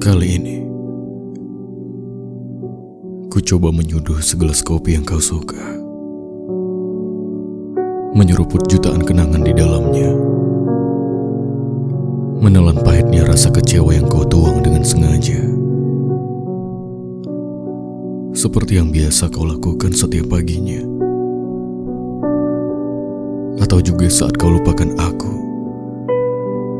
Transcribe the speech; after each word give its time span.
kali 0.00 0.40
ini, 0.40 0.56
ku 3.28 3.36
coba 3.44 3.68
menyuduh 3.68 4.16
segelas 4.24 4.64
kopi 4.64 4.96
yang 4.96 5.04
kau 5.04 5.20
suka. 5.20 5.60
Menyeruput 8.16 8.64
jutaan 8.64 9.04
kenangan 9.04 9.44
di 9.44 9.52
dalamnya. 9.52 10.08
Menelan 12.40 12.80
pahitnya 12.80 13.28
rasa 13.28 13.52
kecewa 13.52 13.92
yang 13.92 14.08
kau 14.08 14.24
tuang 14.24 14.64
dengan 14.64 14.80
sengaja. 14.80 15.36
Seperti 18.32 18.80
yang 18.80 18.88
biasa 18.88 19.28
kau 19.28 19.44
lakukan 19.44 19.92
setiap 19.92 20.32
paginya. 20.32 20.80
Atau 23.60 23.84
juga 23.84 24.08
saat 24.08 24.32
kau 24.40 24.48
lupakan 24.48 24.96
aku. 24.96 25.32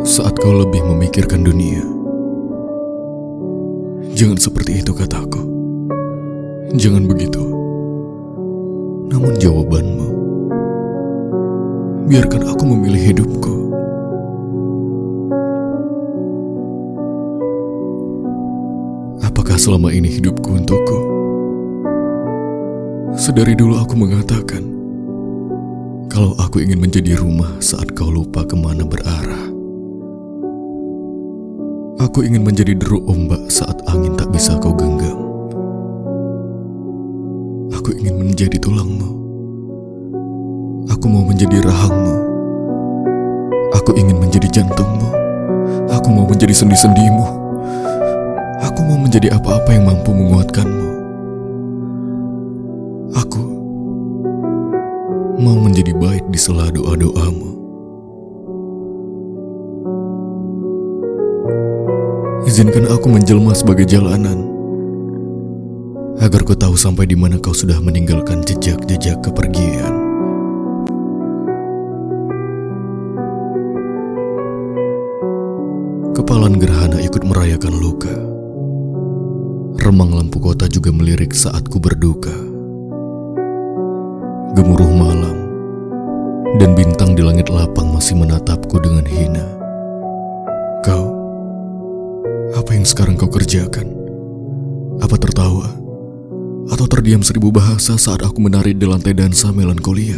Saat 0.00 0.40
kau 0.40 0.56
lebih 0.56 0.80
memikirkan 0.80 1.44
dunia. 1.44 2.01
Jangan 4.22 4.38
seperti 4.38 4.78
itu 4.78 4.94
kataku. 4.94 5.42
Jangan 6.78 7.10
begitu. 7.10 7.42
Namun 9.10 9.34
jawabanmu, 9.34 10.08
biarkan 12.06 12.46
aku 12.46 12.62
memilih 12.70 13.02
hidupku. 13.02 13.54
Apakah 19.26 19.58
selama 19.58 19.90
ini 19.90 20.06
hidupku 20.06 20.54
untukku? 20.54 20.98
Sedari 23.18 23.58
dulu 23.58 23.74
aku 23.74 23.98
mengatakan, 23.98 24.62
kalau 26.06 26.38
aku 26.38 26.62
ingin 26.62 26.78
menjadi 26.78 27.18
rumah 27.18 27.58
saat 27.58 27.90
kau 27.98 28.06
lupa 28.06 28.46
ke 28.46 28.54
mana 28.54 28.86
berarah. 28.86 29.61
Aku 32.00 32.24
ingin 32.24 32.40
menjadi 32.40 32.72
deru 32.72 33.04
ombak 33.04 33.52
saat 33.52 33.76
angin 33.84 34.16
tak 34.16 34.32
bisa 34.32 34.56
kau 34.56 34.72
genggam. 34.72 35.18
Aku 37.76 37.92
ingin 38.00 38.16
menjadi 38.16 38.56
tulangmu. 38.56 39.12
Aku 40.88 41.04
mau 41.12 41.20
menjadi 41.20 41.60
rahangmu. 41.60 42.16
Aku 43.76 43.92
ingin 43.92 44.16
menjadi 44.16 44.48
jantungmu. 44.48 45.08
Aku 45.92 46.08
mau 46.08 46.24
menjadi 46.24 46.56
sendi-sendimu. 46.56 47.28
Aku 48.64 48.80
mau 48.88 48.96
menjadi 48.96 49.36
apa-apa 49.36 49.76
yang 49.76 49.84
mampu 49.84 50.16
menguatkanmu. 50.16 50.88
Aku 53.20 53.42
mau 55.36 55.60
menjadi 55.60 55.92
baik 55.92 56.24
di 56.32 56.40
sela 56.40 56.72
doa-doamu. 56.72 57.61
Izinkan 62.42 62.90
aku 62.90 63.06
menjelma 63.06 63.54
sebagai 63.54 63.86
jalanan 63.86 64.50
agar 66.18 66.42
kau 66.42 66.58
tahu 66.58 66.74
sampai 66.74 67.06
di 67.06 67.14
mana 67.14 67.38
kau 67.38 67.54
sudah 67.54 67.78
meninggalkan 67.78 68.42
jejak-jejak 68.42 69.22
kepergian. 69.22 69.94
Kepalan 76.18 76.58
gerhana 76.58 76.98
ikut 76.98 77.22
merayakan 77.22 77.74
luka. 77.78 78.14
Remang 79.78 80.10
lampu 80.10 80.42
kota 80.42 80.66
juga 80.66 80.90
melirik 80.90 81.30
saat 81.30 81.70
ku 81.70 81.78
berduka. 81.78 82.34
Gemuruh 84.58 84.90
malam 84.90 85.38
dan 86.58 86.74
bintang 86.74 87.14
di 87.14 87.22
langit 87.22 87.54
lapang 87.54 87.86
masih 87.94 88.18
menatapku 88.18 88.82
dengan 88.82 89.06
hina. 89.06 89.46
Kau, 90.82 91.21
apa 92.72 92.80
yang 92.80 92.88
sekarang 92.88 93.20
kau 93.20 93.28
kerjakan? 93.28 93.84
Apa 95.04 95.20
tertawa? 95.20 95.76
Atau 96.72 96.88
terdiam 96.88 97.20
seribu 97.20 97.52
bahasa 97.52 98.00
saat 98.00 98.24
aku 98.24 98.40
menari 98.40 98.72
di 98.72 98.88
lantai 98.88 99.12
dansa 99.12 99.52
melankolia? 99.52 100.16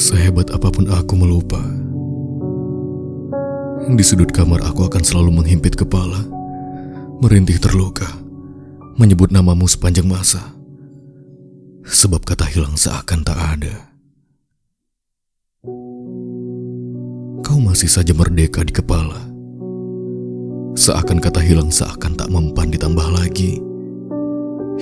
Sehebat 0.00 0.48
apa 0.48 0.72
pun 0.72 0.88
aku 0.88 1.12
melupa, 1.12 1.60
di 3.84 4.00
sudut 4.00 4.32
kamar 4.32 4.64
aku 4.64 4.88
akan 4.88 5.04
selalu 5.04 5.44
menghimpit 5.44 5.76
kepala, 5.76 6.24
merintih 7.20 7.60
terluka, 7.60 8.08
menyebut 8.96 9.28
namamu 9.28 9.68
sepanjang 9.68 10.08
masa. 10.08 10.56
Sebab 11.88 12.20
kata 12.20 12.44
hilang 12.44 12.76
seakan 12.76 13.24
tak 13.24 13.40
ada. 13.40 13.74
Kau 17.40 17.58
masih 17.64 17.88
saja 17.88 18.12
merdeka 18.12 18.60
di 18.60 18.76
kepala. 18.76 19.24
Seakan 20.76 21.16
kata 21.16 21.40
hilang 21.40 21.72
seakan 21.72 22.12
tak 22.12 22.28
mempan 22.28 22.68
ditambah 22.68 23.08
lagi. 23.08 23.56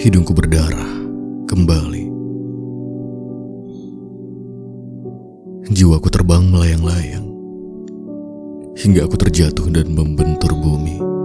Hidungku 0.02 0.34
berdarah 0.34 0.90
kembali. 1.46 2.04
Jiwaku 5.70 6.10
terbang 6.10 6.42
melayang-layang 6.50 7.26
hingga 8.82 9.06
aku 9.06 9.14
terjatuh 9.14 9.70
dan 9.70 9.94
membentur 9.94 10.50
bumi. 10.58 11.15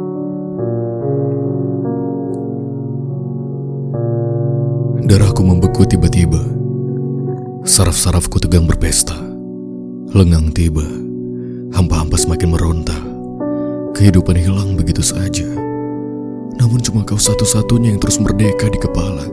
Darahku 5.12 5.44
membeku 5.44 5.84
tiba-tiba. 5.84 6.40
Saraf-sarafku 7.68 8.40
tegang 8.40 8.64
berpesta. 8.64 9.12
Lengang 10.16 10.56
tiba. 10.56 10.88
Hampa-hampa 11.76 12.16
semakin 12.16 12.56
meronta. 12.56 12.96
Kehidupan 13.92 14.40
hilang 14.40 14.80
begitu 14.80 15.04
saja. 15.04 15.44
Namun 16.56 16.80
cuma 16.80 17.04
kau 17.04 17.20
satu-satunya 17.20 17.92
yang 17.92 18.00
terus 18.00 18.24
merdeka 18.24 18.72
di 18.72 18.80
kepala. 18.80 19.28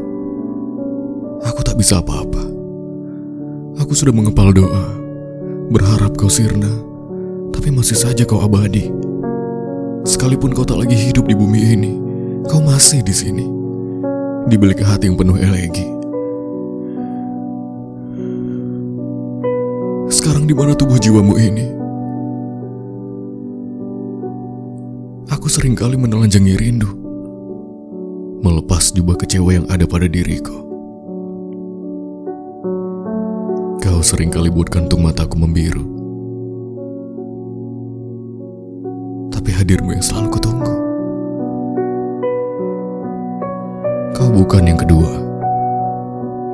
Aku 1.46 1.62
tak 1.62 1.78
bisa 1.78 2.02
apa-apa. 2.02 2.42
Aku 3.78 3.94
sudah 3.94 4.10
mengepal 4.10 4.50
doa. 4.50 4.98
Berharap 5.70 6.18
kau 6.18 6.26
sirna. 6.26 6.74
Tapi 7.54 7.70
masih 7.70 7.94
saja 7.94 8.26
kau 8.26 8.42
abadi. 8.42 8.90
Sekalipun 10.02 10.58
kau 10.58 10.66
tak 10.66 10.82
lagi 10.82 10.98
hidup 10.98 11.30
di 11.30 11.38
bumi 11.38 11.78
ini, 11.78 11.92
kau 12.50 12.58
masih 12.66 12.98
di 13.06 13.14
sini 13.14 13.57
di 14.48 14.56
balik 14.56 14.80
hati 14.80 15.12
yang 15.12 15.20
penuh 15.20 15.36
elegi. 15.36 15.84
Sekarang 20.08 20.48
di 20.48 20.56
mana 20.56 20.72
tubuh 20.72 20.96
jiwamu 20.96 21.36
ini? 21.36 21.66
Aku 25.28 25.52
sering 25.52 25.76
kali 25.76 26.00
menelanjangi 26.00 26.56
rindu, 26.56 26.88
melepas 28.40 28.88
jubah 28.96 29.20
kecewa 29.20 29.60
yang 29.60 29.66
ada 29.68 29.84
pada 29.84 30.08
diriku. 30.08 30.64
Kau 33.84 34.00
sering 34.00 34.32
kali 34.32 34.48
buat 34.48 34.72
kantung 34.72 35.04
mataku 35.04 35.36
membiru. 35.36 35.84
Tapi 39.28 39.52
hadirmu 39.52 39.92
yang 39.92 40.04
selalu 40.04 40.40
kutunggu. 40.40 40.77
Kau 44.28 44.44
bukan 44.44 44.60
yang 44.60 44.76
kedua, 44.76 45.08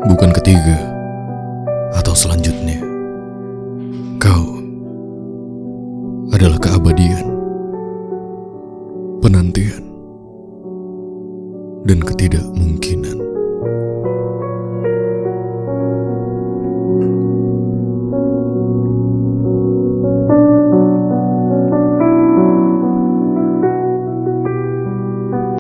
bukan 0.07 0.31
ketiga, 0.31 0.79
atau 1.99 2.15
selanjutnya. 2.15 2.79
Kau 4.23 4.63
adalah 6.31 6.55
keabadian, 6.63 7.35
penantian, 9.19 9.83
dan 11.83 11.99
ketidakmungkinan. 11.99 13.14